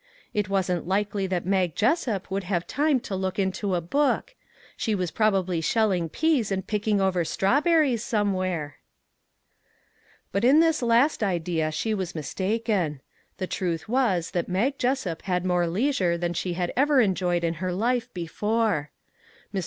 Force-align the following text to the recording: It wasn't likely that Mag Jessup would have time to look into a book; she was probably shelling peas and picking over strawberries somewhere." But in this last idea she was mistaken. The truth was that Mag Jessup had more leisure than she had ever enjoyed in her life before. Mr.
It 0.33 0.49
wasn't 0.49 0.87
likely 0.87 1.27
that 1.27 1.45
Mag 1.45 1.75
Jessup 1.75 2.31
would 2.31 2.45
have 2.45 2.65
time 2.65 2.99
to 3.01 3.15
look 3.15 3.37
into 3.37 3.75
a 3.75 3.81
book; 3.81 4.33
she 4.75 4.95
was 4.95 5.11
probably 5.11 5.61
shelling 5.61 6.09
peas 6.09 6.51
and 6.51 6.65
picking 6.65 6.99
over 6.99 7.23
strawberries 7.23 8.03
somewhere." 8.03 8.77
But 10.31 10.43
in 10.43 10.59
this 10.59 10.81
last 10.81 11.21
idea 11.21 11.71
she 11.71 11.93
was 11.93 12.15
mistaken. 12.15 13.01
The 13.37 13.45
truth 13.45 13.87
was 13.87 14.31
that 14.31 14.49
Mag 14.49 14.79
Jessup 14.79 15.21
had 15.21 15.45
more 15.45 15.67
leisure 15.67 16.17
than 16.17 16.33
she 16.33 16.53
had 16.53 16.73
ever 16.75 16.99
enjoyed 16.99 17.43
in 17.43 17.53
her 17.61 17.71
life 17.71 18.11
before. 18.11 18.89
Mr. 19.53 19.59